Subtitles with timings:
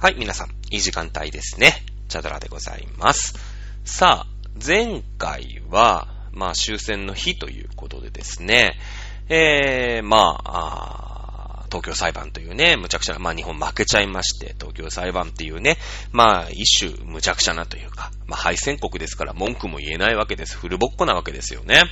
[0.00, 1.74] はい、皆さん、いい時間帯ですね。
[2.08, 3.34] チャドラでございます。
[3.84, 4.26] さあ、
[4.66, 8.78] 前回は、まあ終戦の日ということでですね、
[9.28, 15.76] えー、まあ、あ東京裁判というね、むちゃくちゃ、まあ日本負けちゃいまして、東京裁判っていうね、
[16.12, 20.56] まあ一種むちゃくちゃなというか、まあ敗戦国ですから文句も言えないわけです。
[20.56, 21.82] フルボッコなわけですよね。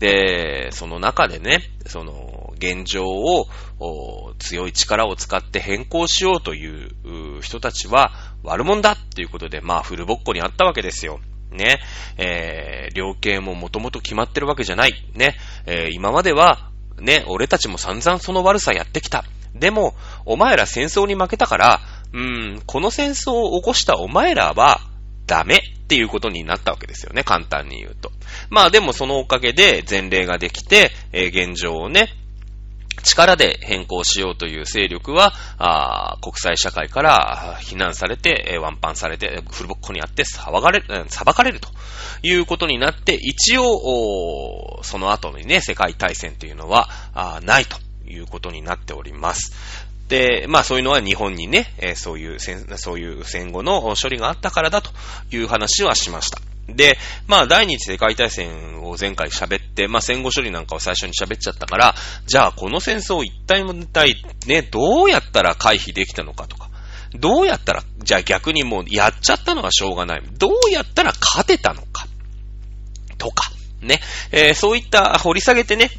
[0.00, 3.46] で、その中でね、その現状を
[4.38, 8.12] 強い力を使って変更しようという人たちは
[8.42, 11.20] 悪者だっていうことで、まあフルボッコにあったわけですよ。
[11.50, 11.80] ね、
[12.18, 14.92] えー、量刑ももともと決まってるわけじゃない。
[15.14, 19.24] ね、えー今までは、ね、俺たちも散々その悪さやってきた。
[19.54, 19.94] でも、
[20.26, 21.80] お前ら戦争に負けたから、
[22.12, 24.80] うん、この戦争を起こしたお前らは、
[25.26, 28.10] ダメっていうことになったわけですよね、簡単に言うと。
[28.50, 32.08] まあでもそのおかげで前例ができて、えー現状をね、
[33.02, 41.68] 力で変更しようという勢力は、あ国際社会からあー非難されて、ワンパンされて、フルボッコにあって騒がれ、うん裁かれると
[42.22, 47.76] いうことになって、一応、その後にね、世界大戦というのは、あないと
[48.08, 49.52] いうことになっております。
[50.08, 54.90] で、まあそういうのは日本にね、そういう戦、そういう戦後の処理があったからだと
[55.30, 56.40] いう話はしました。
[56.68, 61.94] で、まあ、第二次世界大戦を前回喋って、まあ、戦後処理なんかを最初に喋っちゃったから、
[62.26, 66.68] じゃあ、この戦争一体も一体、ね、どうやったら回避できたのかとか、
[67.14, 70.22] どうやったら、じゃあ逆にもうやっちゃったのはしょうがない。
[70.38, 72.06] どうやったら勝てたのか、
[73.16, 75.90] とか、ね、えーそういった掘り下げてね、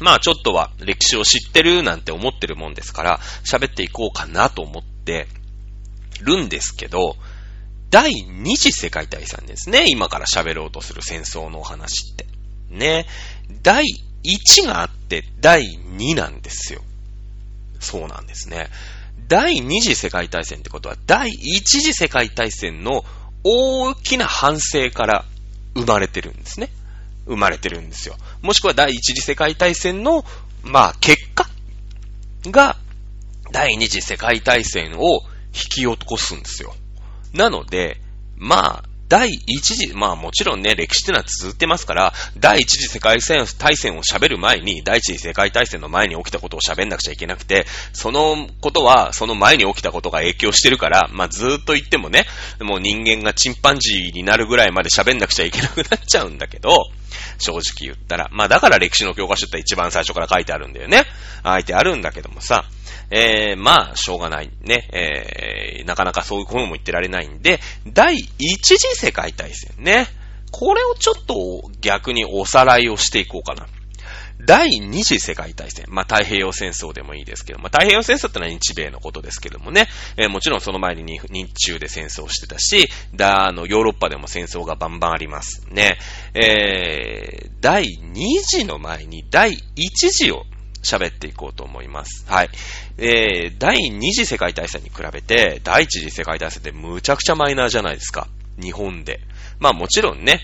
[0.00, 5.28] まあちょっとは歴史を知ってるなんて思ってるもんですから、喋っていこうかなと思って
[6.20, 7.16] るんですけど、
[7.94, 9.84] 第二次世界大戦ですね。
[9.86, 12.26] 今から喋ろうとする戦争のお話って。
[12.68, 13.06] ね。
[13.62, 13.84] 第
[14.24, 16.82] 1があって、第2なんですよ。
[17.78, 18.68] そうなんですね。
[19.28, 23.04] 第二次世界大戦ってことは、第一次世界大戦の
[23.44, 25.24] 大きな反省から
[25.76, 26.70] 生まれてるんですね。
[27.26, 28.16] 生まれてるんですよ。
[28.42, 30.24] もしくは第一次世界大戦の、
[30.64, 31.48] まあ、結果
[32.50, 32.76] が、
[33.52, 35.20] 第二次世界大戦を
[35.52, 36.74] 引き起こすんですよ。
[37.34, 38.00] なので、
[38.36, 52.24] まあ、第一次、まあもちろんね、歴史ってのは続ってますから、第一次世界大戦を喋る前に、第一次世界大戦の前に起きたことを喋んなくちゃいけなくて、そのことは、その前に起きたことが影響してるから、まあずーっと言ってもね、
[52.60, 56.74] もう人間がチンパンジーになるぐらいまで喋んなくちゃいけなくなっちゃうんだけど、
[57.38, 58.28] 正直言ったら。
[58.32, 61.04] まあだから歴史の教科書って一番最初から書いてあるんだよね。
[61.44, 62.64] 書いてあるんだけどもさ、
[63.10, 64.50] えー、まあ、しょうがない。
[64.60, 64.88] ね。
[64.92, 70.08] えー、なかなかそういうことも言ってられないんで、第一次世界大戦ね。
[70.50, 73.66] これをちょっと逆におさらいをしていこうかな。
[74.40, 75.86] 第二次世界大戦。
[75.88, 79.88] まあ、太平洋戦争でもいいですけど、まあ、太平洋戦争ってのは日米のことですけどもね。
[80.16, 85.64] えーもちろんその前に日中で戦争してたし、だ、あの、ヨーロッパでも戦争がバンバンあります。
[85.70, 85.98] ね。
[86.34, 90.44] えー、第二次の前に第一次を
[90.82, 92.24] 喋っていこうと思います。
[92.28, 92.50] はい。
[92.98, 98.28] えー、第二次世界大戦に比べて、第一次世界大戦ってむちゃくちゃマイナーじゃないですか。
[98.60, 99.20] 日本で。
[99.58, 100.40] まあもちろんね、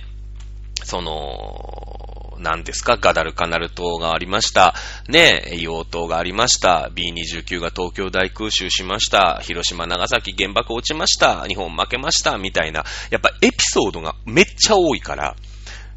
[0.84, 1.99] その、
[2.40, 4.74] 何ですか、ガダルカナル島がありました。
[5.08, 6.90] ねえ、硫黄島がありました。
[6.94, 9.40] B29 が東京大空襲しました。
[9.42, 11.46] 広島、長崎原爆落ちました。
[11.46, 12.38] 日本負けました。
[12.38, 12.84] みたいな。
[13.10, 15.36] やっぱエピソードがめっちゃ多いから、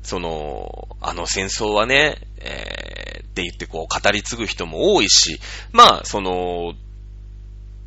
[0.01, 5.39] その、あの戦争はね、えー、って言ってこう語り継ぐ人も多いし、
[5.71, 6.73] まあ、その、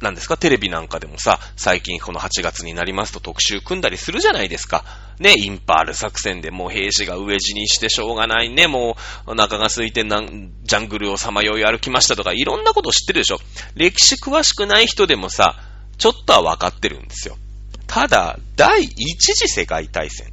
[0.01, 4.84] なんですか、テレビなんかでもさ、最近この8月になりますと特集組んだりするじゃないですか。
[5.19, 8.97] ね、インパール作戦でもう兵士が飢え死にしてしょうがないね、も
[9.27, 13.41] うお腹が空いてなんジャングルをさまよい歩きましたとか、いろんなこと知ってるでしょ。
[13.75, 15.57] 歴史詳しくない人でもさ、
[15.97, 17.39] ちょっとは分かってるんですよ。
[17.87, 20.31] ただ、第一次世界大戦。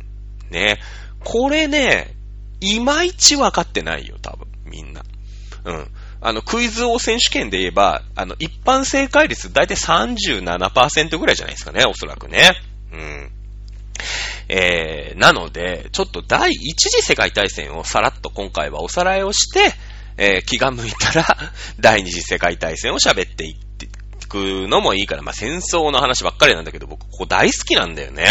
[0.49, 0.79] ね。
[1.23, 2.13] これね、
[2.59, 5.03] いまいち分かってないよ、多分、みんな。
[5.65, 5.87] うん。
[6.25, 12.53] あの、クイズ王選手権で言えば、あの、一般正解率だいたい37%ぐらいじゃないですかね、おそらくね。
[12.93, 13.31] うん。
[14.47, 19.73] えー、なので、ちょっと第一次世界大戦をさらっと今回はおさらいをして、
[20.15, 21.25] えー気が向いたら、
[21.79, 23.89] 第二次世界大戦を喋っていって
[24.33, 28.25] くのもいいから、まあ、戦争の話ばっかりなんだけど、僕、ここ大好きなんだよね。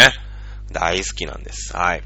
[0.71, 1.75] 大好きなんです。
[1.75, 2.03] はい。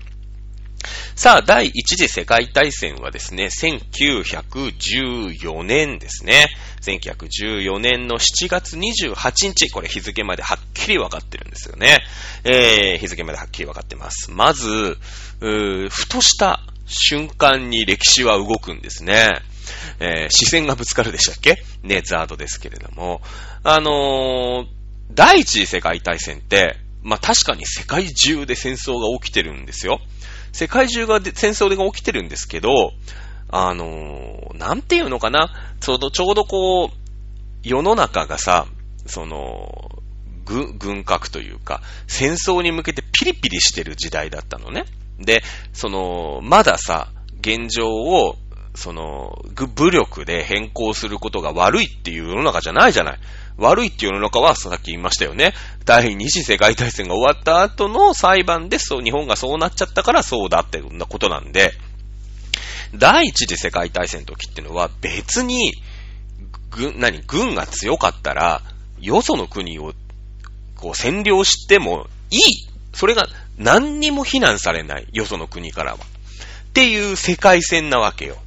[1.16, 6.48] さあ、第一次世界大戦はですね、1914年ですね。
[6.82, 12.00] 1914年の7月28日、これ日付まではっきり分かってるんですよね。
[12.44, 14.32] えー、日付まではっきり分かってます。
[14.32, 14.98] まず、
[15.40, 19.42] ふとした瞬間に歴史は動くんですね。
[20.00, 21.58] えー視線がぶつかるでしたっけ？
[21.84, 23.22] ね、ザードですけれども。
[23.64, 24.68] あのー
[25.10, 30.00] 第一次世界大戦って、まあ確かに世界中で戦争が起きてるんですよ。
[30.52, 32.94] 世界中が戦争が起きてるんですけど、
[33.50, 36.90] あのー、なんていうのかな、ちょうど、ちょうどこう、
[37.64, 38.66] 世の中がさ、
[39.06, 39.90] その、
[40.46, 44.86] 軍、軍拡というか、戦争に向けてピリピリしてる時代だったのね。
[45.20, 47.10] で、その、まださ、
[47.40, 48.36] 現状を、
[48.76, 49.44] その、
[49.76, 53.20] 武力で変更することが悪いっていう世の中じゃないじゃない。
[53.58, 55.54] 悪いっていう世の中はさっき言いましたよね。
[55.86, 61.74] 第二次世界大戦が終わった後の裁判でそう、日本がそうなっちゃったからそうだってなことなんで、
[62.96, 65.74] 第一次世界大戦の時ってのは別に、
[66.70, 68.62] 軍、何、軍が強かったら、
[69.00, 69.94] よその国を、
[70.76, 72.40] こう占領してもいい。
[72.94, 73.28] それが
[73.58, 75.08] 何にも非難されない。
[75.12, 75.98] よその国からは。
[75.98, 78.38] っていう世界線なわけよ。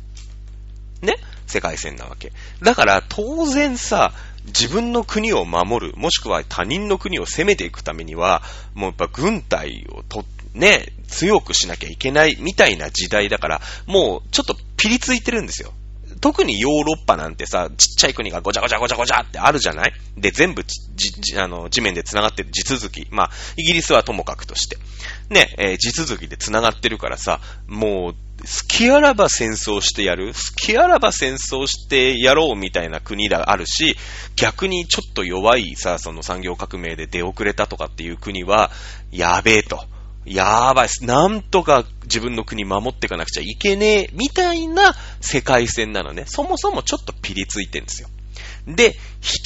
[1.02, 1.16] ね？
[1.46, 2.32] 世界線なわけ。
[2.62, 4.12] だから当然さ、
[4.50, 8.42] 自分の国を守る、もしくは他人の国を攻めていくためには、
[8.74, 10.24] もうやっぱ軍隊をと、
[10.54, 15.72] ね、強くしなきゃいけないみたいな時代だから、もうちょっとピリついてるんですよ。
[16.20, 19.92] 特にヨーロッパなんてさ、ちっちゃい国がごちゃごちゃごちゃごちゃってあるじゃない？
[20.16, 23.06] で、全部じじ、あの、地面で繋がってる地続き。
[23.10, 24.76] まあ、イギリスはともかくとして。
[25.30, 30.28] ね、えー、地続きで繋がってるからさ、もう、好きあらば戦争してやる？
[30.28, 33.96] 好きあらば戦争してやろうみたいな国があるし、
[34.36, 38.70] 逆にちょっと弱いさ、その産業革命で出遅れたとかっていう国は、
[39.10, 39.84] やべえと。
[40.24, 41.04] やばいっす。
[41.04, 46.24] なんとか自分の国守っていかなくちゃいけねえ、みたいな世界線なのね。
[46.26, 48.08] そもそもちょっとピリついてるんですよ。
[48.66, 48.96] で、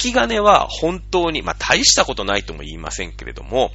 [0.01, 3.71] 引き金は本当に、まあ、大したことないとも言いませんけれども、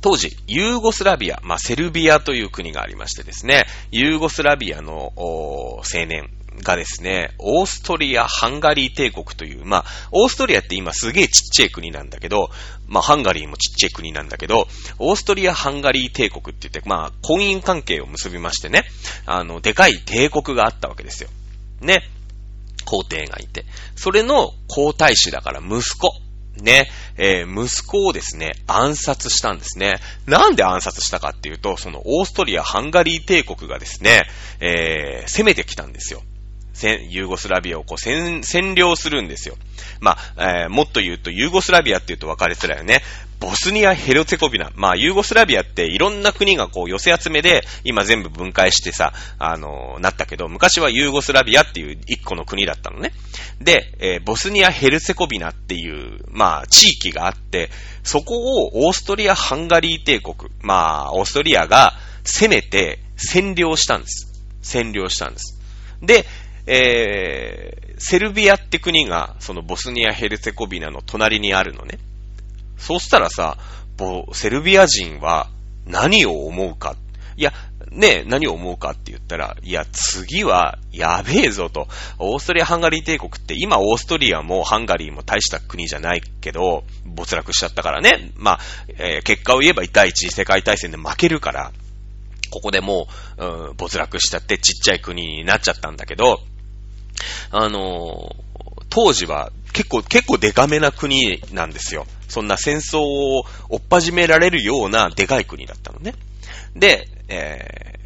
[0.00, 6.28] 当時、ユーゴスラビア、まあ、セルビアという国がありましてですね、ユーゴスラビアの青年
[6.62, 12.50] がですね、オーストリア・ハンガリー帝国という、まあ、オーストリアって今すげえちっちゃい国なんだけど、
[12.86, 14.68] まあ、ハンガリーもちっちゃい国なんだけど、
[14.98, 18.84] オーストリア・ハンガリー帝国って言って、まあ、婚姻関係を結びましてね、
[19.26, 21.28] あの、でかい帝国があったわけですよ。
[21.80, 22.02] ね。
[22.84, 23.64] 皇帝がいて。
[23.96, 26.12] それの皇太子だから息子。
[26.62, 26.88] ね、
[27.18, 29.96] えー、息子をですね、暗殺したんですね。
[30.26, 34.22] なんで暗殺したかっていうと、そのオーストリア・ハンガリー帝国がですね、
[34.60, 36.22] えー、攻めてきたんですよ。
[37.10, 39.56] ユーゴスラビアをこう占領するんですよ。
[40.00, 43.02] まあ、えー、もっと言うと、ユーゴスラビアって言うと分かりづらいよね。
[43.38, 44.70] ボスニア・ヘルツェコビナ。
[44.74, 53.12] まあ、ユーゴスラビアっていろんな国がこう寄せ集めで、今全部分解してさ、あのー、なったけど、昔はユーゴスラビアっていう一個の国だったのね。
[53.60, 57.70] で、えー、ボスニア・ヘルツェコビナっていう、まあ、地域があって、
[58.02, 61.92] そこをオーストリア・ハンガリー帝国、まあ、オーストリアが
[62.24, 64.32] 攻めて占領したんです。
[64.62, 65.58] 占領したんです。
[66.02, 66.24] で、
[66.66, 71.98] えー、セルビアって国が、そのボスニア・ヘルツェコビナの隣にあるのね。
[72.76, 73.56] そうしたらさ、
[73.96, 75.48] ボセルビア人は
[75.86, 76.96] 何を思うか？
[77.36, 77.52] いや、
[77.92, 81.86] ね何を思うかって言ったら、いや、次はやべえぞと。
[82.18, 88.32] オーストリア・ハンガリー帝国って今オーストリアもハンガリーも大した国じゃないけど、没落しちゃったからね。
[88.36, 88.60] まあ、
[88.98, 91.72] えー、結果を言えば第一次世界大戦で負けるから、
[92.50, 93.06] ここでも
[93.38, 96.40] う、うん、没落しちゃってちっちゃい国になっちゃったんだけど、
[97.50, 98.34] あの
[98.88, 102.06] 当時は結構、結構デカめな国なんですよ。
[102.28, 106.14] そんな戦争を追っ始められるようなでかい国だったのね。
[106.74, 107.98] で、え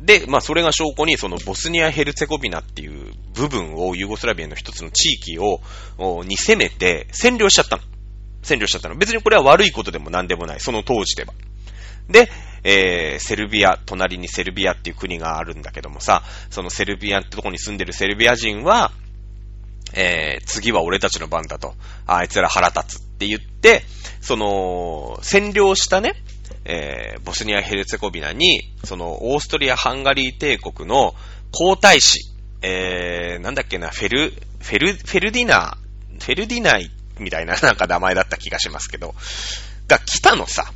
[0.00, 5.60] ー、で、まあそれが証拠に、そのボスニア・ヘルツェゴビナっていう部分をユーゴスラビアの一つの地域を、
[6.24, 7.82] に攻めて占領しちゃったの。
[8.42, 8.94] 占領しちゃったの。
[8.94, 10.60] 別にこれは悪いことでも何でもない。
[10.60, 11.34] その当時では。
[12.08, 12.30] で、
[12.64, 18.90] えー、セルビア、隣にセルビアっていう国があるんだけどもさ、そのセルビアってとこに住んでるセルビア人は、
[19.92, 21.74] えー、次は俺たちの番だと、
[22.06, 23.84] あいつら腹立つって言って、
[24.20, 26.14] その、占領したね、
[26.64, 31.14] えー、ボスニア・ヘルツェコビナに、その、オーストリア・ハンガリー帝国の
[31.52, 39.14] 皇太子、えー、なんだっけな、フェル、フェル、フェルディナー、フェルディナイみたいななんか名前だった気がしますけど、
[39.86, 40.72] が来たのさ。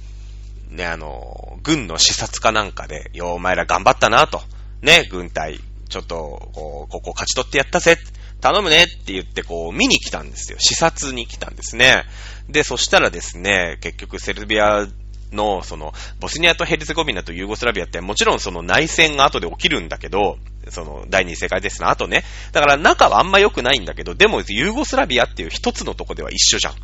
[0.70, 4.42] ね、あの、軍の視察かなんかで、よ、お前ら頑張ったなと。
[4.82, 7.98] ね、軍隊、ちょっと、こう、ここ勝ち取ってやったぜ。
[8.40, 10.58] 頼むねって言って、こう、見に来たんですよ。
[10.60, 12.04] 視察に来たんですね。
[12.48, 14.86] で、そしたらですね、結局セルビア
[15.32, 20.38] の、その、ボスニアとヘルツゴビナとユーゴスラビアって、もちろんその内戦が後で起きるんだけど、
[20.70, 22.24] その、第二次世界ですの後ね。
[22.52, 26.74] だから仲はあんま良くないんだけど、でもユーゴスラビアっていう一つのとこでは一緒じゃん。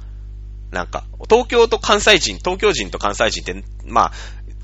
[0.75, 4.13] なんか、東京と関西人、東京人と関西人って、まあ、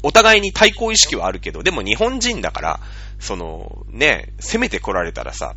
[0.03, 2.81] お互いに対抗意識はあるけど、でも日本人だから、
[3.19, 5.55] その、ね、攻めて来られたらさ、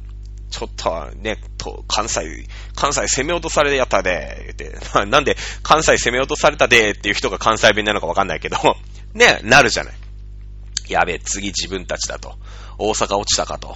[0.49, 8.57] ちょっとね、と、関西、関西攻め落とされやったで、って、 なんで関西攻め落とされたでっていう人が関西弁なのかわかんないけど、
[9.15, 9.93] ね、なるじゃない。
[10.89, 12.37] やべえ、次自分たちだと。
[12.77, 13.75] 大阪落ちたかと。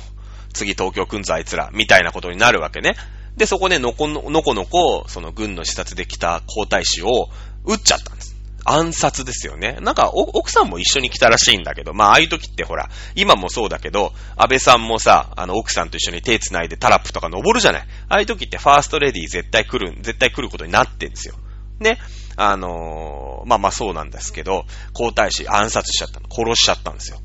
[0.53, 2.95] 次東京来んぞあいつら、みたいなことになるわけね。
[3.37, 7.29] で、そこでのこの、のこのこ、その軍の視察で来た皇太子を
[7.65, 8.35] 撃っちゃったんです。
[8.65, 9.77] 暗殺ですよね。
[9.81, 17.81] なんか、奥さんも一緒に来たらしいんだけど、まあ、ああいう時ってほら、今もそうだけど、安倍さんもさ、あの、奥さんと一緒に手繋いでタラップとか登るじゃない。
[18.09, 21.35] ああいう時ってファーストレディー絶対来る、絶対来ることになってんですよ。
[21.79, 21.97] ね。
[22.35, 26.27] あのー、まあまあそうなんですけど、皇太子暗殺しちゃったの。
[26.29, 27.19] 殺しちゃったんですよ。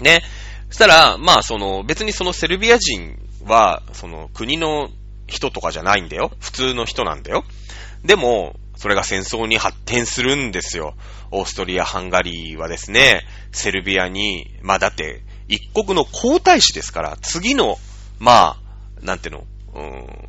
[0.00, 0.22] ね。
[0.70, 4.88] そしたら、まあその、別にそのセルビア人は、その国の
[5.32, 6.30] 人とかじゃないんだよ。
[6.38, 7.44] 普通の人なんだよ。
[8.04, 10.94] でも、それが戦争に発展するんですよ。
[11.30, 17.78] オーストリア、ハンガリーはですね、セルビアに、まあだって、一国の皇太子ですから、次の、
[18.18, 18.56] ま
[19.00, 20.28] あ、なんていうの、うーん、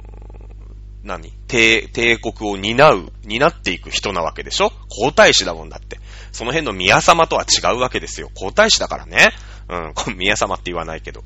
[1.04, 4.72] 何帝、帝国を担う、担っていく人なわけでしょ？
[4.90, 6.00] 皇太子だもんだって。
[6.32, 8.30] その辺の宮様とは違うわけですよ。
[8.36, 9.32] 皇太子だからね。
[9.68, 11.24] うん、宮様って言わないけど。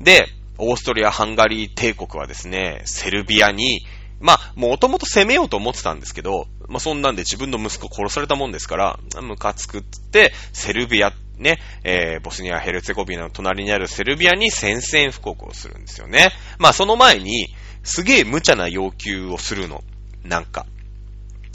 [0.00, 0.28] で、
[0.58, 3.80] オーストリア・ハンガリー帝国はですね、セルビアに
[4.22, 16.30] まあ、もともと攻めようと思ってたんですけど、まあそんなんで自分の息子殺されたもんですから、ムカつくって、セルビア、ね、えー、ボスニア・ヘルツェゴビナの隣にあるセルビアに宣戦布告をするんですよね。
[16.58, 17.48] まあその前に、
[17.82, 19.82] すげえ無茶な要求をするの。
[20.22, 20.66] なんか、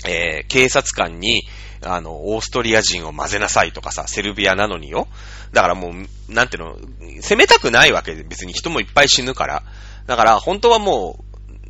[0.05, 1.43] えー、警察官に、
[1.81, 5.07] あの、オーストリア人を混ぜなさいとかさ、セルビアなのによ。
[5.53, 6.77] だからもう、なんていうの、
[7.21, 9.63] 攻めたくないわけで、別に人もいっぱい死ぬから。
[10.05, 11.19] だから、本当はも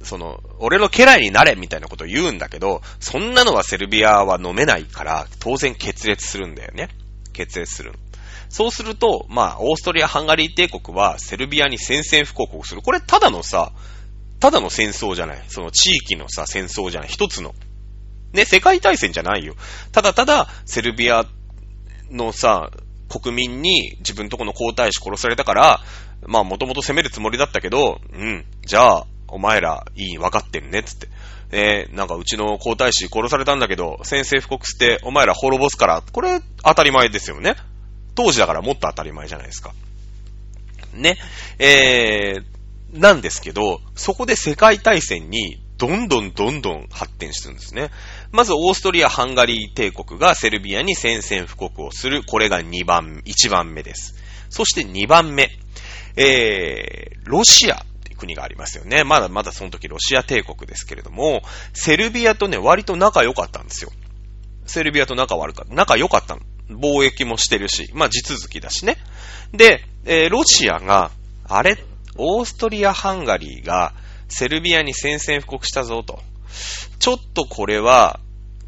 [0.02, 6.90] う、その、俺の家来になれみたいなことを言うんだけど、そんなのはセルビアは飲めないから、当然決裂するんだよね。
[7.34, 7.94] 決裂する。
[8.50, 12.82] そうすると、まあ、オーストリア・ハンガリー帝国はセルビアに宣戦布告をする。
[12.82, 13.74] これただのさ、
[14.40, 15.44] ただの戦争じゃない。
[15.48, 17.10] その地域のさ、戦争じゃない。
[17.10, 17.54] 一つの。
[18.34, 19.56] ね、世界大戦じゃないよ。
[19.92, 21.26] ただただ、セルビア
[22.12, 22.72] のさ、
[23.10, 25.80] 国民に自分とこの皇太子殺されたから、
[26.26, 31.08] まあもともと攻めるつもりだったけど、うん、じゃあ、お前ら、いい、分かってるね、つって。
[31.50, 37.56] えー、なんかうちの皇太子殺されたんだけど、宣戦布告して、お前ら滅ぼすから、これ、当たり前ですよね。
[38.16, 39.74] 当時だからもっと当たり前じゃないですか。
[40.94, 41.18] ね。
[41.60, 47.92] えー、なんですけど、そこで世界大戦に、どんどんどんどん発展してるんですね。
[48.32, 52.24] まず、オーストリア・ハンガリー帝国がセルビアに宣戦布告をする。
[52.24, 54.16] これが2番、1番目です。
[54.50, 55.52] そして2番目。
[56.16, 59.04] えー、ロシアって国がありますよね。
[59.04, 61.44] まだまだその時ロシア帝国ですけれども、
[61.74, 63.92] セルビアとね、割と仲良かったんですよ。
[64.66, 65.76] セルビアと仲悪かった。
[65.76, 66.42] 仲良かったの。
[66.70, 68.98] 貿易もしてるし、まあ地続きだしね。
[69.54, 71.12] で、えー、ロシアが、
[71.48, 71.78] あれ、
[72.18, 73.94] オーストリア・ハンガリーが
[74.28, 76.22] セルビアに宣戦布告したぞと。
[77.00, 78.20] ちょっとこれは、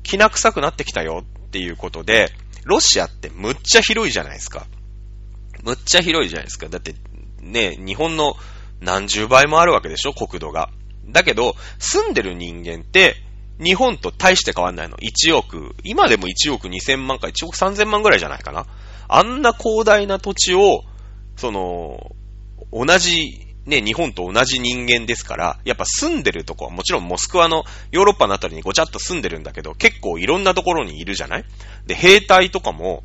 [0.03, 2.31] 気な臭くなってきたよっていうことで、
[2.65, 4.65] ロシアってむっちゃ広いじゃないですか。
[5.63, 6.67] むっちゃ広いじゃないですか。
[6.69, 6.95] だって、
[7.41, 8.35] ね、日本の
[8.81, 10.69] 何十倍もあるわけでしょ、国土が。
[11.07, 13.15] だけど、住んでる人間って、
[13.61, 14.97] 日本と大して変わんないの。
[14.97, 18.65] 1億、今でも1億2000万か1億3000万ぐらいじゃないかな。
[19.07, 20.83] あんな広大な土地を、
[21.35, 22.15] その、
[22.71, 31.45] 同じ、ね、日本と同じ人間ですから、やっぱ住んでるとこはもちろんモスクワのヨーロッパのあたりにごちゃっと住んでるんだけど、結構いろんなところにいるじゃない？
[31.85, 33.03] で、兵隊とかも、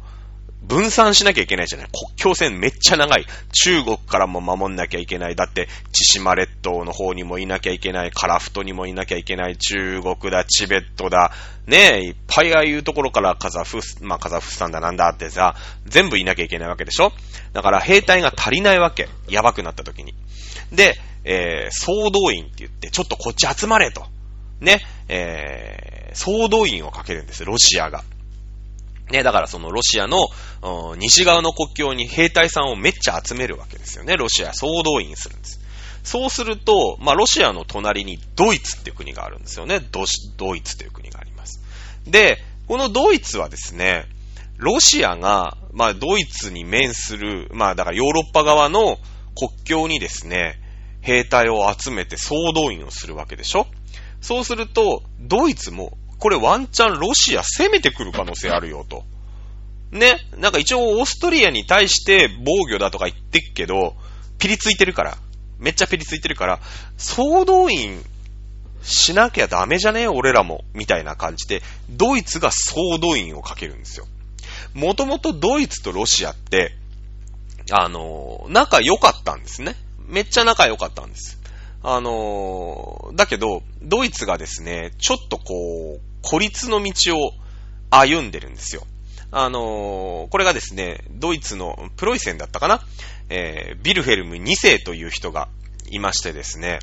[0.66, 3.26] 分散しなきゃいけないじゃない国境線めっちゃ長い。
[3.52, 5.36] 中国からも守んなきゃいけない。
[5.36, 8.10] だって、千島列島の方にもいなきゃいけない。
[8.10, 9.56] カラフトにもいなきゃいけない。
[9.56, 11.32] 中国だ、チベットだ。
[11.66, 15.54] ねえ、いっぱいああいうところからカザフス、まあカザフスタンだなんだってさ、
[15.86, 17.12] 全部いなきゃいけないわけでしょ？
[17.52, 19.08] だから兵隊が足りないわけ。
[19.28, 20.14] やばくなった時に。
[20.72, 20.94] で、
[21.24, 24.06] えー、総動員って言って、ちょっとこっち集まれと。
[24.60, 28.04] ね、えー、総動員をかけるんです、ロシアが。
[29.10, 30.28] ね、だからそのロシアの
[30.96, 34.16] 西側の国境に兵隊さんをめっちゃ集めるわけですよね。
[34.16, 35.60] ロシア総動員するんです。
[36.02, 39.80] そうすると、まあロシアの隣にドイツっていう国があるんですよね。
[39.90, 40.04] ド
[40.36, 41.62] ドイツという国があります。
[42.06, 44.06] で、このドイツはですね、
[44.56, 48.98] ロシアが、まあドイツに面する、まあだからヨーロッパ側の
[49.36, 50.60] 国境にですね、
[51.00, 53.66] 兵隊を集めて総動員をするわけでしょ
[54.20, 59.04] そうすると、ドイツもこれワンチャンロシア攻めてくる可能性あるよと。
[59.90, 60.16] ね？
[60.38, 63.94] なんか一応オーストリアに対して防御だとか言ってっけど、
[64.38, 65.18] ピリついてるから。
[65.58, 66.60] めっちゃピリついてるから、
[66.96, 68.02] 総動員
[68.82, 70.04] しなきゃダメじゃね？
[70.04, 70.64] え俺らも。
[70.72, 74.06] みたいな感じで、ドイツが総動員をかけるんですよ。
[74.72, 76.72] もともとドイツとロシアって、
[77.70, 79.76] あの、仲良かったんですね。
[80.08, 81.38] めっちゃ仲良かったんです。
[81.82, 87.32] あの、だけど、ドイツがですね、ちょっとこう、孤立の道を
[87.90, 88.86] 歩んでるんですよ。
[89.30, 92.80] あのー、これがですね、ドイツのプロイセンだったかな？
[93.28, 95.48] えー、ビルヘルム2世という人が
[95.90, 96.78] いましてですね、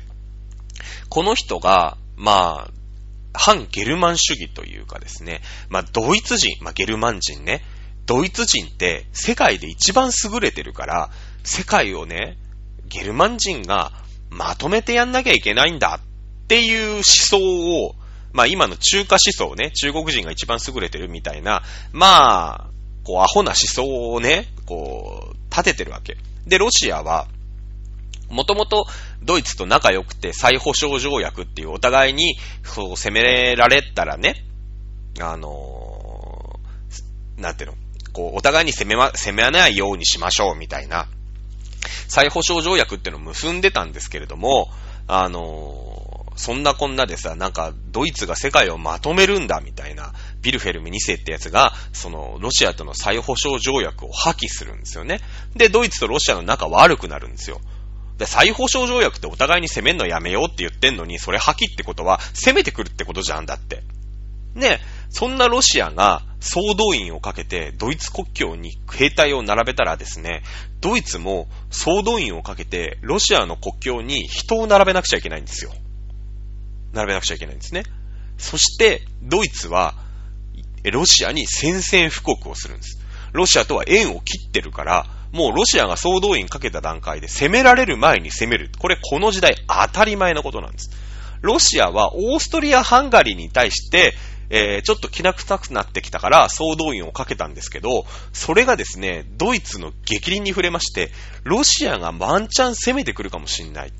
[1.08, 2.70] この人が、まあ、
[3.34, 7.62] 反ゲルマン主義というかですね、まあ、ドイツ人、まあ、ゲルマン人ね、
[8.06, 11.10] ドイツ人って世界で一番優れてるから、
[11.42, 12.36] 世界をね、
[12.86, 13.92] ゲルマン人が
[14.30, 17.38] まとめてやんなきゃいけないんだっていう思想
[17.86, 17.94] を、
[18.32, 21.62] まあ今の中華思想ね、中国人が一番優れてるみたいな、
[21.92, 22.70] まあ、
[23.04, 26.16] こうアホな思想をね、こう、立ててるわけ。
[26.46, 27.28] で、ロシアは、
[28.30, 28.86] もともと
[29.22, 34.46] ドイツと仲良くて再保障条約っていうお互いにそう攻められたらね、
[35.20, 37.76] あのー、なんていうの、
[38.12, 41.08] こう、お互いに攻めま、攻めないようにしましょうみたいな、
[42.08, 44.70] 再保障条約っていうのを結んでたんですけれども、
[45.06, 45.91] あのー、
[46.36, 55.20] そんなこんなでさ、なんか、ドイツが世界をまとめるんだ、みたいな、ビルフェルム2世ってやつが、その、ロシアとの再保障条約を破棄するんですよね。
[55.54, 57.60] で、ドイツとロシアの仲悪くなるんですよ。
[58.18, 63.82] で、再保障条約ってお互いに攻めんのやめようって言ってんのに、それ破棄ってことは、攻めてくるってことじゃんだって。
[64.54, 70.42] ね、そんなロシアが総動員をかけてドイツ国境に兵隊を並べたらですね、
[70.80, 75.72] ドイツも総動員をかけてロシアの国境に人を並べなくちゃいけないんですよ。
[76.92, 77.84] 並べなくちゃいけないんですね。
[78.38, 79.94] そして、ドイツは、
[80.90, 82.98] ロシアに宣戦布告をするんです。
[83.32, 88.70] ロシアとは縁を切ってるから、もうロシアが総動員かけた段階で攻められる前に攻める。
[88.78, 90.90] これこの時代当たり前のことなんです。
[91.40, 94.14] ロシアはオーストリア・ハンガリーに対して、
[94.50, 101.10] えー、ちょっと気な臭くなってきたから総動員をかけたんですけど、それがですね、ドイツの激鱗に触れまして、
[101.42, 103.92] ロシアがワンチャン攻めてくるかもしんない。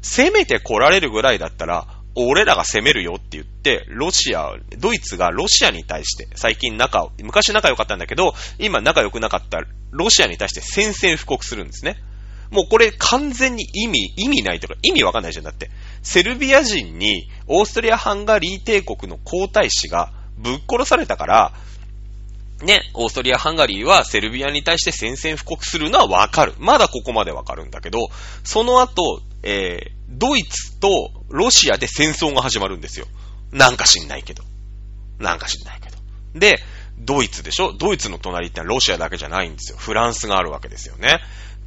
[0.00, 1.88] 攻めて来られるぐらいだったら、
[2.26, 11.96] 俺らが攻めるよって言って、ロシア、ドイツがロシアに対して、最近仲、昔仲良かったんだけど、今仲良くなかったロシアに対して宣戦布告するんですね。
[12.50, 15.44] もうこれ完全に意味、意味ないとか、意味わかんないじゃん。
[15.44, 15.70] だって。
[16.02, 21.52] セルビア人にオーストリア・ハンガリー帝国の皇太子がぶっ殺されたから、
[22.62, 26.54] ね、オーストリア・ハンガリーはセルビアに対して宣戦布告するのはわかる。
[26.58, 28.08] まだここまでわかるんだけど、
[28.44, 33.06] その後、えー、ドイツとロシアで戦争が始まるんですよ。
[33.52, 34.42] なんか知んないけど。
[35.18, 35.98] なんか知んないけど。
[36.34, 36.60] で、
[36.98, 37.72] ドイツでしょ？
[37.72, 39.78] ドイツの隣ってのはロシアだけじゃないんですよ。
[39.78, 41.20] フランスがあるわけですよね。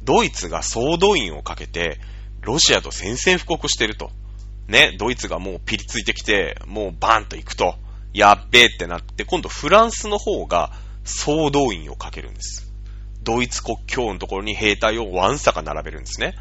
[0.04, 2.00] ドイツが総動員をかけて、
[2.42, 4.10] ロシアと宣戦布告してると。
[4.68, 7.76] ね、ドイツがもうピリついてきて、もうバーンと行くと、
[8.12, 10.72] やっべえってなって、今度フランスの方が
[11.04, 12.72] 総動員をかけるんです。
[13.22, 16.34] ドイツ国境のところに兵隊をワンサか並べるんですね。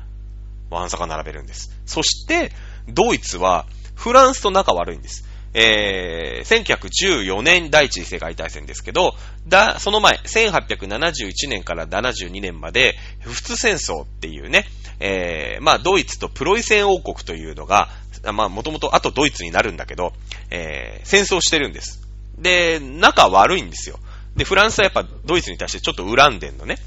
[0.69, 1.71] ワンサか並べるんです。
[1.85, 2.51] そして、
[2.87, 3.65] ドイツは
[3.95, 5.27] フランスと仲悪いんです。
[5.53, 9.15] えー、1914年第一次世界大戦ですけど、
[9.47, 14.65] だ、その前、1871年から72年まで、仏戦争っていうね、
[14.99, 17.89] えー、まあ、ドイツとプロイセン王国というのが、
[18.33, 20.13] まあ、もともと、あとドイツになるんだけど、
[20.51, 22.07] えー、戦争してるんです。
[22.37, 23.99] で、仲悪いんですよ。
[24.35, 26.77] で、フランスはやっぱドイツに対してちょっと恨んでんのね。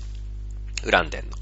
[0.90, 1.37] 恨んでんの。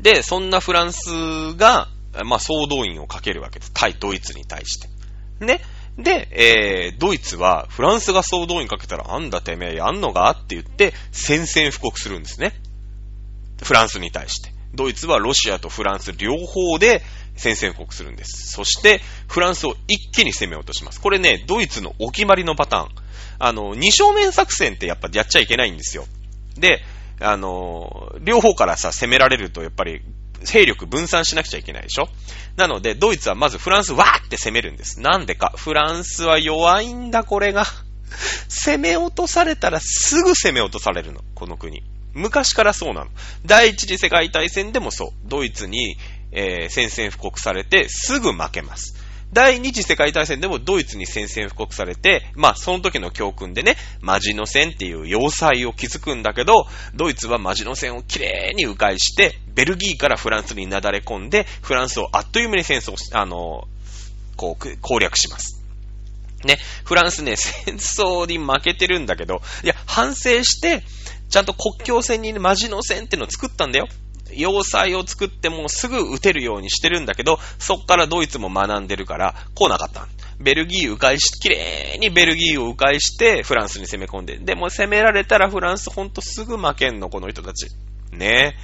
[0.00, 1.88] で、そんなフランスが、
[2.24, 3.72] まあ、総動員をかけるわけです。
[3.72, 4.88] 対ドイツに対して。
[5.44, 5.60] ね。
[5.98, 12.54] で、えー、ドイツは、フランスが総動員かけたら、あんだてめえやんのがって言って、宣戦布告するんですね。
[13.62, 14.52] フランスに対して。
[14.74, 17.02] ドイツはロシアとフランス両方で
[17.36, 18.52] 宣戦布告するんです。
[18.52, 21.00] そして、フランスを一気に攻めようとします。
[21.00, 22.88] これね、ドイツのお決まりのパターン。
[23.40, 26.06] あの、二正面作戦ってやっぱやっちゃいけないんですよ。
[26.56, 26.82] で、
[27.20, 30.02] あの、両方からさ、攻められると、やっぱり
[30.42, 32.08] 勢力分散しなくちゃいけないでしょ？
[32.56, 35.00] なので、ドイツはまずフランスわーって攻めるんです。
[35.00, 35.52] なんでか？
[35.56, 37.64] フランスは弱いんだ、これが。
[38.48, 41.82] 攻め落とされたらすぐ攻め落とされるの、この国。
[42.14, 43.10] 昔からそうなの。
[43.44, 45.10] 第一次世界大戦でもそう。
[45.24, 45.96] ドイツに、
[46.32, 48.97] えー、宣戦布告されてすぐ負けます。
[49.32, 63.68] 第二次世界大戦でもドイツに宣戦布告されて、まあその時の教訓でね、マジノ線っていう要塞を築くんだけど、ドイツはマジノ線をきれいに迂回して、ベルギーからフランスになだれ込んで、フランスをあっという間に戦争あの、
[64.36, 65.62] こう、攻略します。
[66.44, 70.84] ね、フランスね、戦争に負けてるんだけど、いや、反省して、
[71.28, 73.88] ちゃんと国境線に、ね、マジノ線っていうのを作ったんだよ。
[74.34, 80.06] 要塞を作ってもすぐ撃てるようにしてるんだけど、そっからドイツも学んでるから来なかった。
[80.40, 84.38] ベルギー迂回し、綺麗にベルギーを迂回してフランスに攻め込んで。
[84.38, 87.68] でも攻められたらフランスほんとすぐ負けんの、この人たち。
[88.12, 88.56] ね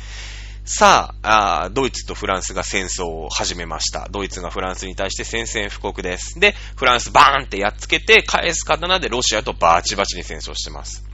[0.67, 4.09] さあドイツとフランスが戦争を始めました。
[4.11, 6.41] ドイツがフランスに対して宣戦布告です。
[6.41, 11.05] で、フランスバーンってやっつけて、返す刀でロシアとバチバチに戦争してます。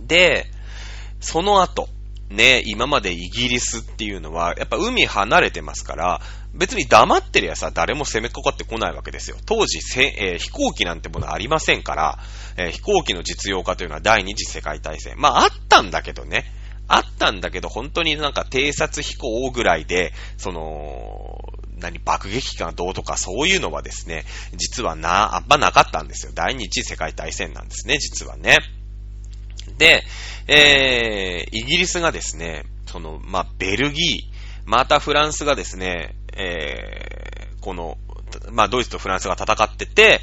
[0.00, 0.46] で、
[1.20, 1.88] その後、
[2.30, 6.20] ね、今までイギリスっていうのは、やっぱ海離れてますから、
[6.54, 9.36] 別に黙ってりゃさ、誰も攻めかかってこないわけですよ。
[9.46, 12.18] 当時、えー、飛行機なんてものありませんから、
[12.56, 15.14] えー、飛行機の実用化というのは第二次世界大戦。
[15.18, 16.52] まあ、あったんだけどね。
[16.88, 21.40] あったんだけど、本当になんか偵察飛行ぐらいで、その、
[21.78, 26.32] 何、爆撃機がどうとかそういうのはですね、実はな、あんまなかったんですよ。
[26.34, 28.58] 第二次世界大戦なんですね、実はね。
[29.78, 30.04] で、
[30.48, 37.98] えー、イギリスがですね、その、まあ、ベルギー、またフランスがですね、えー、この、
[38.50, 40.20] まあ、ドイツとフランスが戦ってて、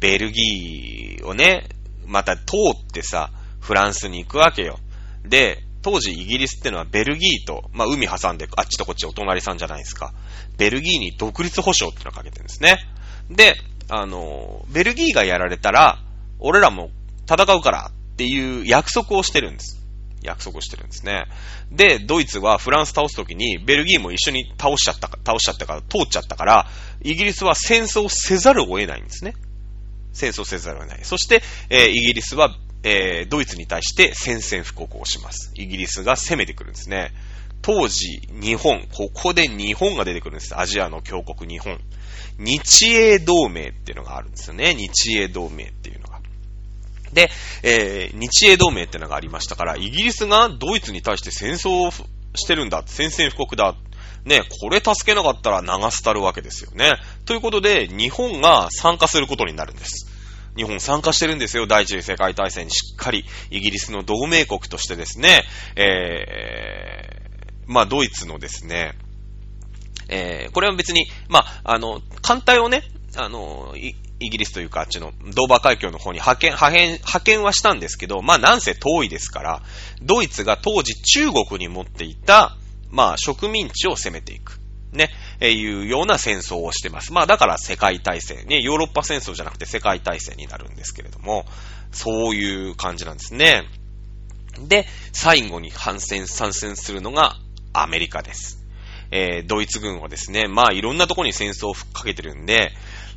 [0.00, 1.68] ベルギーをね、
[2.06, 4.78] また通ってさ、フランスに行くわけよ。
[5.24, 10.12] で、当時イギリスってのはベルギーと、まあ、海挟んであっちとこっちお隣さんじゃないですか。
[10.56, 12.78] ベルギーに独立保障ってのをかけてるんですね。
[13.30, 13.56] で、
[13.88, 15.98] あの、ベルギーがやられたら、
[16.38, 16.90] 俺らも
[17.28, 19.78] 戦うからっていう約束をしてるんです。
[20.22, 21.24] 約束をしてるんですね。
[21.70, 26.68] で、ドイツはフランス倒すときに、ベルギーも一緒に倒しちゃったか、倒しちゃったから、通っちゃったから、
[27.02, 29.34] イギリスは戦争せざるを得ないんですね。
[30.12, 31.00] 戦争せざるを得ない。
[31.04, 35.52] そして、えー、イギリスは、えー、ドイツに対して宣戦布告をします。
[35.54, 37.12] イギリスが攻めてくるんですね。
[37.62, 40.58] 当時、日本、ここで日本が出てくるんです。
[40.58, 41.78] アジアの強国日本。
[42.38, 44.74] 日英同盟っていうのがあるんですよね。
[44.74, 46.21] 日英同盟っていうのが。
[47.12, 47.30] で、
[47.62, 51.90] えー、日英同盟ってのがありましたから、イギリスがドイツに対して戦争を
[52.34, 53.74] してるんだ、宣戦布告だ。
[54.24, 56.92] ね、これ助けなかったら流すたるわけですよね。
[57.24, 60.08] ということで、日本が参加することになるんです。
[60.56, 61.66] 日本参加してるんですよ。
[61.66, 65.44] 第一次世界大戦にしっかりイギリスの同盟国としてですね、
[65.76, 68.92] えー、まあ、ドイツのですね、
[70.08, 72.82] えー、これは別に、まあ、あの、艦隊をね、
[73.16, 73.74] あの、
[74.24, 79.62] イギリスというか、あっちのドーバー海峡の方に派遣、派遣、派遣はしたんですけど、まあなんせ遠いですから、
[80.02, 82.56] ドイツが当時中国に持っていた、
[82.90, 84.60] まあ植民地を攻めていく。
[84.92, 87.12] ね、え、いうような戦争をしてます。
[87.12, 91.46] まあだから世界大戦、ね、ヨーロッパ戦争じゃなくて世界大戦になるんですけれども、
[91.92, 93.64] そういう感じなんですね。
[94.68, 97.36] で、最後に反戦、参戦するのが
[97.72, 98.61] アメリカです。
[99.12, 102.72] えー、ドイツ軍はですね、まあいろんなとこに戦争を吹っかけてるんで、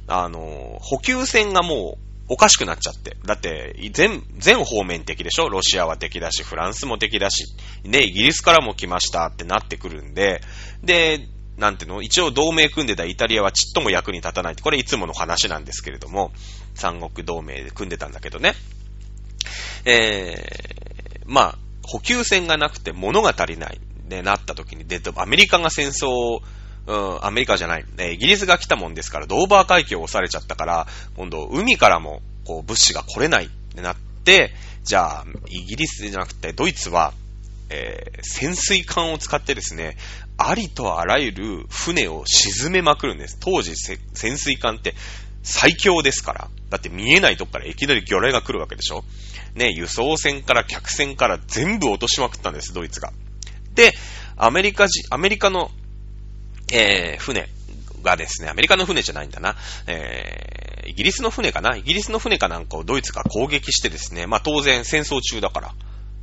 [0.08, 1.98] あの、補給線がも
[2.30, 3.18] うおかしくなっちゃって。
[3.26, 5.48] だって、全、全方面的でしょ？
[5.48, 7.46] ロシアは敵だし、フランスも敵だし、
[7.84, 10.42] ね、イギリスからも来ましたってなってくるんで、
[10.84, 11.28] で、
[11.58, 12.02] なんていうの？
[12.02, 16.34] 一応同盟組んでたイタリアはちっとも役に立たないって、これいつもの話なんですけれども、
[16.74, 18.54] 三国同盟で組んでたんだけどね。
[19.86, 23.80] えー、まあ、補給線がなくて物が足りない。
[24.08, 26.42] で、なった時に、で、アメリカが戦争を
[26.88, 37.14] うん、アメリカじゃない、ね、イギリスが来たもんですから、ドーバー海峡を押されちゃったから、今度、海からも、こう、物資が来れないってなって、じゃあ、イギリスじゃなくて、ドイツは、
[37.70, 39.98] えー、潜水艦を使ってですね、
[40.38, 43.38] ありとあらゆる船を沈めまくるんです。
[43.40, 44.94] 当時、潜水艦って
[45.42, 46.50] 最強ですから。
[46.70, 49.04] だって見えないとこからいきなり魚雷が来るわけでしょ
[49.56, 53.12] ね、輸送船から客船から全部落としまくったんです、ドイツが。
[53.76, 53.94] で、
[54.38, 55.70] アメリカ人、アメリカの
[56.74, 57.48] えー、船
[58.02, 61.78] がですね、アメリカの船じゃないんだな、えー、イギリスの船かな？
[61.78, 65.74] イギリスの船かなんかをドイツが攻撃してですね、まあ当然戦争中だから、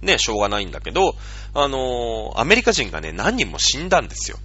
[0.01, 1.15] ね、しょうがないんだけど、
[1.55, 4.39] あのー、アメリカ人がね、何人も死んだんですよ。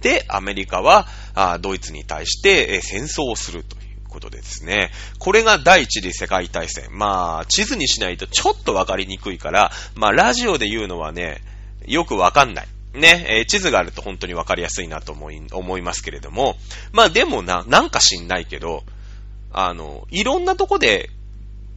[0.00, 6.96] で、アメリカは、あドイツに対して、えー、戦争をするということでですね、これが第一次世界大戦。
[6.96, 11.42] まあ、地図にしないとちょっとわかりにくいから、まあ、ラジオで言うのはね、
[11.86, 12.68] よくわかんない。
[12.94, 16.56] ね、えー、地図があると本当にわかりやすいなと思い、思いますけれども、
[16.92, 18.84] まあでもな、なんか知んないけど、
[19.52, 21.08] あの、いろんなとこで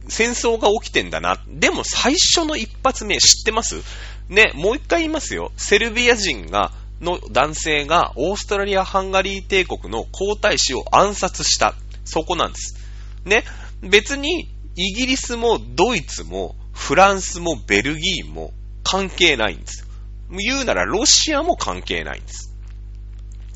[0.08, 1.42] 戦争が起きてんだな。
[1.48, 3.82] でも最初の一発目知ってます？
[4.28, 5.52] ね、もう一回言いますよ。
[5.56, 11.74] セルビア人が、の男性がオーストラリア・ハンガリー帝国の皇太子を暗殺した。
[12.04, 12.76] そこなんです。
[13.24, 13.44] ね、
[13.82, 19.85] 別にイギリスもドイツもフランスもベルギーも関係ないんです。
[20.30, 22.52] 言うならロシアも関係ないんです。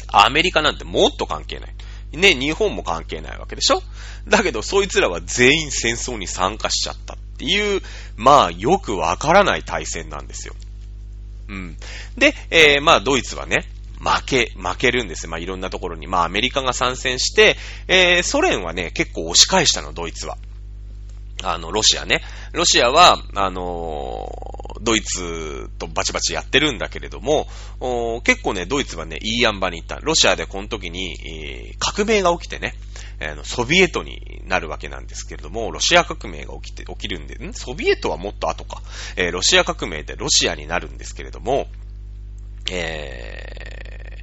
[0.08, 1.74] アメリカなんてもっと関係ない。
[2.12, 3.82] ね、日本も関係ないわけでしょ？
[4.26, 7.82] だけど、そいつらは全員戦争に参加しちゃったっていう、
[8.16, 10.54] まあ、よくわからない対戦なんですよ。
[11.48, 11.76] うん。
[12.18, 13.68] で、えー、まあ、ドイツはね、
[14.00, 16.08] 負け、負けるんですまあ、いろんなところに。
[16.08, 17.56] まあ、アメリカが参戦して、
[17.86, 20.36] えー、ソ連はね、結構押し返したの、ドイツは。
[21.42, 22.22] あの、ロシアね。
[22.52, 24.28] ロシアは、あの
[24.82, 27.46] ドイツとバチバチやってるんだけれども、
[28.24, 29.96] 結構ね、ドイツはね、いい塩梅に行った。
[29.96, 32.74] ロシアでこの時に、えー、革命が起きてね、
[33.20, 37.52] えー、ソビエトになるわけなんですけれども、ロシア革命が起きて、起きるんで、ん？
[37.52, 38.82] ソビエトはもっと後か。
[39.16, 41.68] えー、ロシア革命でロシアになるんですけれども、
[42.70, 44.16] え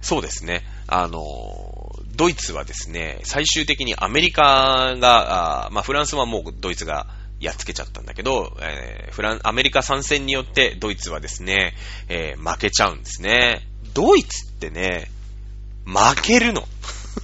[0.00, 7.06] ー、そうですね、あのドイツはですね、最終的にアメリカが、あまあ、フランスはもうドイツが
[7.40, 11.74] やっつけちゃったんだけど、えー、フラン、アメリカ参戦によってドイツはですね、
[12.08, 13.66] えー、負けちゃうんですね。
[13.94, 15.10] ドイツってね、
[15.84, 16.68] 負けるの。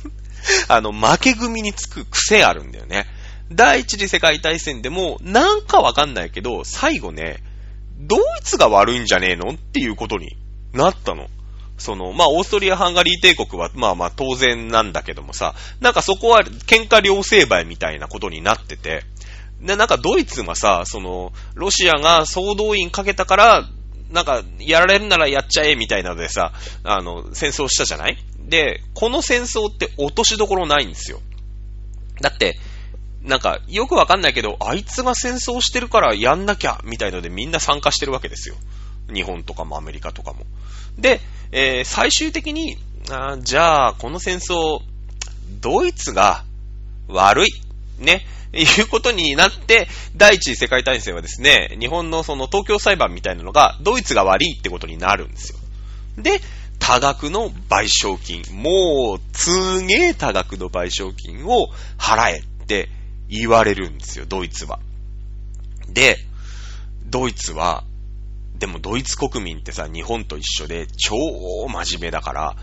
[0.68, 3.07] あの、負け組につく癖あるんだよね。
[3.53, 7.42] 第一次世界大戦でも、なんかわかんないけど、最後ね、
[7.98, 10.37] ドイツが悪いんじゃねえのっていうことに
[10.72, 11.29] なったの。
[11.79, 19.05] その、まあ、オーストリア・ハンガリー帝国は、まあまあ当然なんだけどもさ、なんかそこは喧嘩両成敗みたいなことになってて、
[19.61, 23.69] で、なんかドイツはさ、その、ロシアが総動員かけたから、
[24.11, 26.53] なんか、やられるならやっちゃえ、みたいなのでさ、
[26.85, 28.17] あの、戦争したじゃない？
[28.38, 31.21] で、この戦争って落としどころないんですよ。
[32.21, 32.59] だって、
[33.23, 38.55] なんか、よくわかんないけど、あいつが戦争してるからやんなきゃ、みたいのでみんな参加してるわけですよ。
[39.12, 40.47] 日本とかもアメリカとかも。
[40.99, 41.21] で、
[41.53, 42.77] えー、最終的に、
[43.11, 44.81] あじゃあ、この戦争、
[45.61, 46.44] ドイツが
[47.09, 47.51] 悪い。
[47.99, 48.27] ね。
[48.53, 55.59] いうことになって、第一次世界大戦はですね、日本のその東京裁判みたいなのが、ドイツが悪いってことになるんですよ。
[56.16, 56.40] で、
[56.79, 61.68] 多額の賠償金、もう、すげえ多額の賠償金を
[61.99, 62.88] 払えって
[63.29, 64.79] 言われるんですよ、ドイツは。
[65.88, 66.16] で、
[67.07, 67.85] ドイツは、
[68.59, 71.14] でもドイツ国民ってさ、日本と一緒で超
[71.68, 72.57] 真面目だから、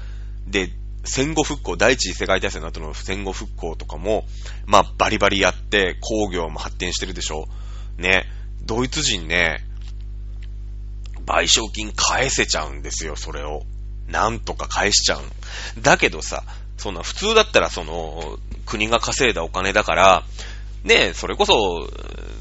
[0.48, 0.70] で、
[1.06, 4.26] 戦後復興、第一次世界大戦の後の戦後復興とかも、
[4.66, 7.48] まあバリバリやって工業も発展してるでしょ。
[7.98, 8.26] ね。
[8.64, 9.64] ドイツ人ね、
[11.26, 13.64] 賠償金返せちゃうんですよ、それを。
[14.08, 15.22] なんとか返しちゃう。
[15.82, 16.44] だけどさ、
[16.78, 20.24] そんな普通だったらその、国が稼いだお金だから、
[20.86, 21.90] ね、それこそ、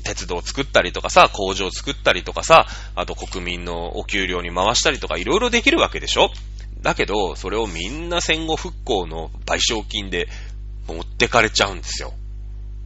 [0.05, 6.29] 鉄道作ったりとかさ、工場作ったりとかさ、あと国民のお給料に回したりとかいろいろできるわけでしょ？
[6.83, 10.29] だけど、それをみんな戦後復興の賠償金で
[10.87, 12.13] 持ってかれちゃうんですよ。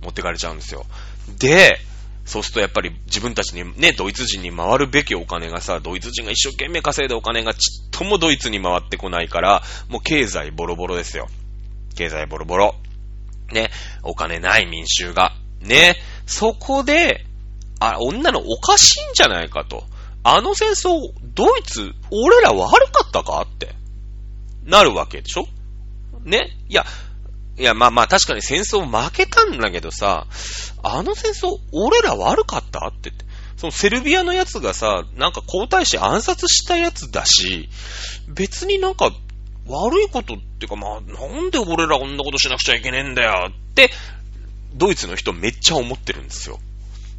[0.01, 0.87] 持ってかれちゃうんですよ。
[1.39, 1.81] で、
[2.25, 11.27] そうするとやっぱり自分たちにね、ドイツ人に回るべきお金がさ、ドイツ人が一生懸命稼いだお金がちっともドイツに回ってこないから、もう経済ボロボロですよ。
[11.97, 12.77] 経済ボロボロ。
[13.51, 13.71] ね、
[14.05, 15.33] お金ない民衆が。
[15.61, 17.25] ね、そこで、
[17.81, 19.85] あ、女のおかしいんじゃないかと。
[20.25, 23.75] あの戦争、ドイツ、俺ら悪かったかって、
[24.65, 25.47] なるわけでしょ？
[26.25, 26.51] ね？
[26.69, 26.85] いや、
[27.57, 30.27] いや、まあまあ確かに戦争負けたんだけどさ、
[30.83, 33.13] あの戦争、俺ら悪かったって。
[33.57, 37.69] そのセルビアのやつがさ、なんか皇太子暗殺したやつだし、
[38.29, 39.11] 別になんか
[39.67, 43.91] 悪いことっていうかまあ、なんで俺らこんなことしなくちゃいけねえんだよって、
[44.79, 46.59] ドイツの人めっちゃ思ってるんですよ。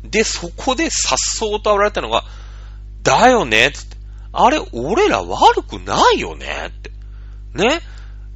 [0.03, 2.23] で、そこで颯爽と現れたのが、
[3.03, 3.71] だよね？
[3.73, 3.97] つって。
[4.31, 6.67] あれ、俺ら悪くないよね？
[6.67, 6.91] って。
[7.53, 7.81] ね？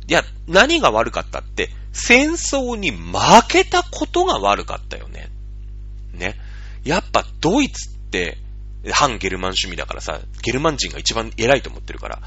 [0.07, 3.13] いや、何が悪かったって、戦争に負
[3.47, 5.29] けたことが悪かったよね？
[6.13, 6.35] ね？
[6.83, 8.37] やっぱドイツって、
[8.91, 12.21] 反ゲルマン主義だからさ、ゲルマン人が一番偉いと思ってるから、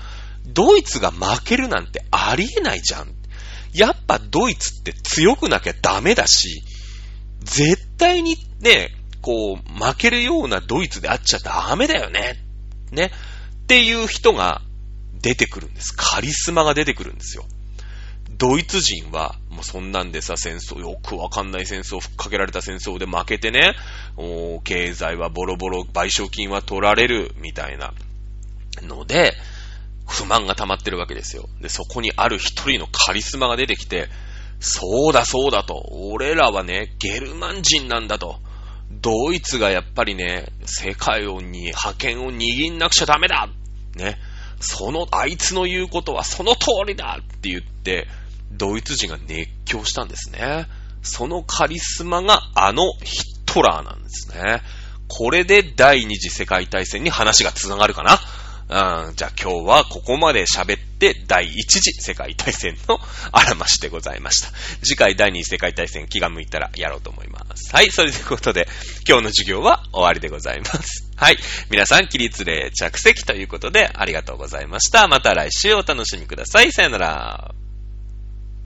[0.47, 3.09] ドイツが負けるなんてありえないじゃん。
[3.75, 6.63] やっぱドイツって強くなきゃダメだし、
[7.47, 8.91] 絶対にね、
[9.23, 12.43] こう、負けるようなドイツであっちゃダメだよね。
[12.93, 13.11] ね。
[13.65, 14.63] っていう人が
[15.21, 15.95] 出てくるんです。
[15.97, 17.45] カリスマが出てくるんですよ。
[18.39, 23.75] ドイツ人は、もうそんなんでさ、戦争、よくわかんない戦争、ふっかけられた戦争で負けてね、
[24.17, 27.95] お経済はボロボロ、賠償金は取られる、みたいな
[28.83, 29.35] ので、
[30.07, 31.49] 不満が溜まってるわけですよ。
[31.61, 34.09] で、そこにある一人のカリスマが出てきて、
[34.61, 38.41] そうだそうだと、俺らはね、ゲルマン人なんだと。
[38.91, 43.49] ドイツがやっぱりね、世界をに、覇権を握んなくちゃダメだ
[43.97, 44.19] ね。
[44.61, 48.07] その、あいつの言うことはその通りだって言って、
[48.53, 50.67] ドイツ人が熱狂したんですね。
[51.03, 54.63] そのカリスマがあのヒットラーなんですね。
[55.09, 58.19] これで第二次世界大戦に話が繋がるかな
[58.69, 62.99] うん、じゃあ今日はここまで喋って第1次世界大戦の
[63.31, 64.49] あらましでございました。
[64.83, 67.75] 次回第2次世界大戦気が向いたらやろうと思います。
[67.75, 68.67] はい、それということで
[69.09, 71.11] 今日の授業は終わりでございます。
[71.17, 71.39] はい、
[71.71, 75.07] 皆さん起立例着席ということでありがとうございました。
[75.07, 76.73] また来週お楽しみください。
[76.73, 77.66] さよなら。